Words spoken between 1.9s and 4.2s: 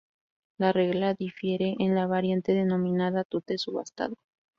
la variante denominada tute subastado.